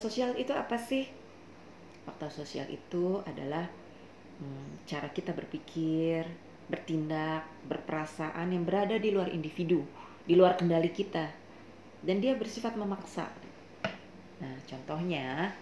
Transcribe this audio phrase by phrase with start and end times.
[0.00, 1.04] sosial itu apa sih?
[2.08, 3.68] Fakta sosial itu adalah
[4.40, 6.24] hmm, cara kita berpikir,
[6.72, 9.84] bertindak, berperasaan yang berada di luar individu,
[10.24, 11.28] di luar kendali kita,
[12.00, 13.28] dan dia bersifat memaksa.
[14.40, 15.52] Nah, contohnya,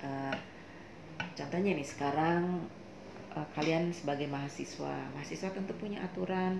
[0.00, 0.32] uh,
[1.36, 2.64] contohnya nih sekarang
[3.36, 6.56] uh, kalian sebagai mahasiswa, mahasiswa tentu punya aturan,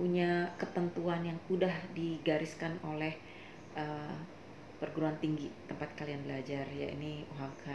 [0.00, 3.35] punya ketentuan yang sudah digariskan oleh
[4.76, 6.64] perguruan tinggi tempat kalian belajar.
[6.72, 7.66] Ya ini UHK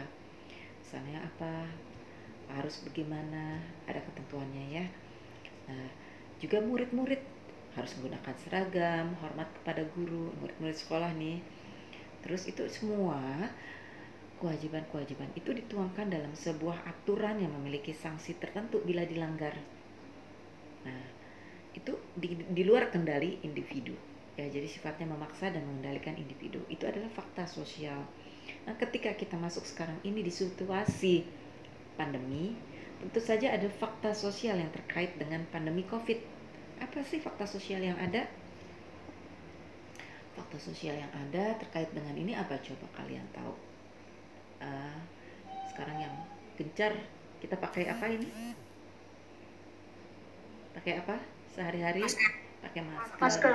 [0.82, 1.66] misalnya apa?
[2.52, 3.58] Harus bagaimana?
[3.88, 4.84] Ada ketentuannya ya.
[5.70, 5.88] Nah
[6.42, 7.22] juga murid-murid
[7.72, 11.40] harus menggunakan seragam hormat kepada guru murid-murid sekolah nih.
[12.22, 13.50] Terus itu semua
[14.42, 19.54] kewajiban-kewajiban itu dituangkan dalam sebuah aturan yang memiliki sanksi tertentu bila dilanggar.
[20.82, 21.02] Nah
[21.72, 26.64] itu di, di luar kendali individu ya jadi sifatnya memaksa dan mengendalikan individu.
[26.72, 28.00] Itu adalah fakta sosial.
[28.64, 31.26] Nah ketika kita masuk sekarang ini di situasi
[31.94, 32.56] pandemi
[33.02, 36.22] tentu saja ada fakta sosial yang terkait dengan pandemi covid.
[36.80, 38.26] Apa sih fakta sosial yang ada?
[40.32, 42.56] Fakta sosial yang ada terkait dengan ini apa?
[42.62, 43.54] Coba kalian tahu.
[44.62, 44.98] Uh,
[45.74, 46.14] sekarang yang
[46.56, 46.94] gencar
[47.42, 48.30] kita pakai apa ini?
[50.72, 51.18] Pakai apa?
[51.52, 52.06] Sehari-hari?
[52.62, 53.54] Pakai masker, masker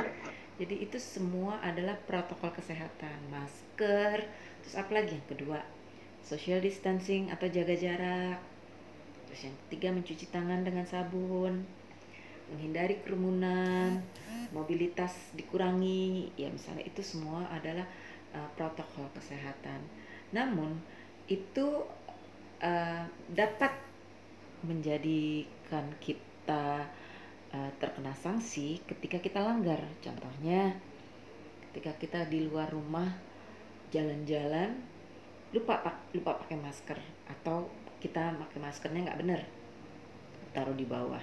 [0.57, 4.25] jadi itu semua adalah protokol kesehatan, masker,
[4.65, 5.61] terus apa lagi yang kedua?
[6.25, 8.41] Social distancing atau jaga jarak.
[9.29, 11.61] Terus yang ketiga mencuci tangan dengan sabun,
[12.49, 14.01] menghindari kerumunan,
[14.49, 16.33] mobilitas dikurangi.
[16.33, 17.85] Ya misalnya itu semua adalah
[18.33, 19.85] uh, protokol kesehatan.
[20.33, 20.81] Namun
[21.29, 21.85] itu
[22.65, 23.77] uh, dapat
[24.65, 26.89] menjadikan kita
[27.53, 29.79] uh, terkena sanksi ketika kita langgar.
[30.03, 30.75] Contohnya,
[31.69, 33.07] ketika kita di luar rumah
[33.93, 34.75] jalan-jalan
[35.55, 35.79] lupa
[36.11, 36.99] lupa pakai masker
[37.31, 37.71] atau
[38.03, 39.41] kita pakai maskernya nggak bener
[40.51, 41.21] taruh di bawah.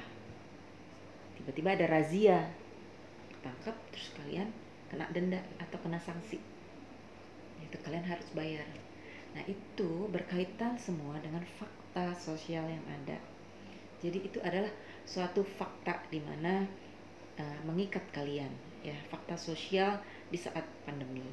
[1.37, 2.39] Tiba-tiba ada razia
[3.43, 4.49] tangkap terus kalian
[4.89, 6.41] kena denda atau kena sanksi.
[7.61, 8.65] Itu kalian harus bayar.
[9.35, 13.19] Nah itu berkaitan semua dengan fakta sosial yang ada
[14.05, 14.69] jadi itu adalah
[15.09, 16.69] suatu fakta di mana
[17.41, 18.53] uh, mengikat kalian
[18.85, 18.93] ya.
[19.09, 19.97] Fakta sosial
[20.29, 21.25] di saat pandemi